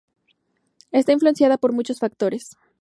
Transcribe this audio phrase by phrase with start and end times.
[0.91, 2.57] Está influenciada por muchos factores.